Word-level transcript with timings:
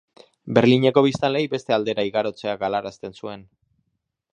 Berlineko 0.57 1.03
biztanleei 1.07 1.51
beste 1.53 1.77
aldera 1.79 2.07
igarotzea 2.11 2.59
galarazten 2.67 3.19
zuen. 3.23 3.51